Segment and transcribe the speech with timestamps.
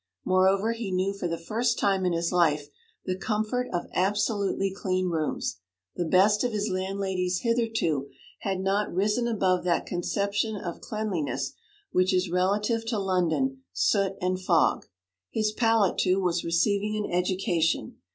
[0.25, 2.69] Moreover, he knew for the first time in his life
[3.05, 5.59] the comfort of absolutely clean rooms.
[5.95, 8.09] The best of his landladies hitherto
[8.39, 11.53] had not risen above that conception of cleanliness
[11.91, 14.87] which is relative to London soot and fog.
[15.29, 17.97] His palate, too, was receiving an education.